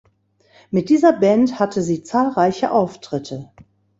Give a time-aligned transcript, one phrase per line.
[0.71, 3.51] Mit dieser Band hatte sie zahlreiche Auftritte.